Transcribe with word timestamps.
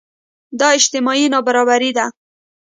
دا 0.59 0.67
اجتماعي 0.77 1.25
نابرابري 1.33 1.91
ده. 1.97 2.05